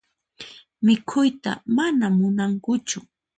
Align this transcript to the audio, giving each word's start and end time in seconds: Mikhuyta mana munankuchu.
Mikhuyta 0.85 1.51
mana 1.77 2.05
munankuchu. 2.17 2.99